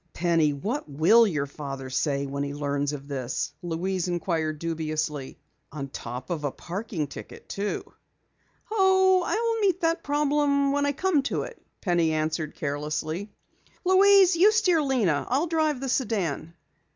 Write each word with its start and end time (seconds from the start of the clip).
"Penny, 0.13 0.51
what 0.51 0.89
will 0.89 1.27
your 1.27 1.45
father 1.45 1.91
say 1.91 2.25
when 2.25 2.41
he 2.41 2.55
learns 2.55 2.91
of 2.91 3.07
this?" 3.07 3.53
Louise 3.61 4.07
inquired 4.07 4.57
dubiously. 4.57 5.37
"On 5.71 5.89
top 5.89 6.31
of 6.31 6.43
a 6.43 6.49
parking 6.51 7.05
ticket, 7.05 7.47
too!" 7.47 7.83
"Oh, 8.71 9.21
I'll 9.23 9.61
meet 9.61 9.81
that 9.81 10.01
problem 10.01 10.71
when 10.71 10.87
I 10.87 10.91
come 10.91 11.21
to 11.29 11.43
it," 11.43 11.61
Penny 11.81 12.13
answered 12.13 12.55
carelessly. 12.55 13.29
"Louise, 13.85 14.35
you 14.35 14.51
steer 14.51 14.81
Lena. 14.81 15.27
I'll 15.29 15.45
drive 15.45 15.79
the 15.79 15.87
sedan." 15.87 16.55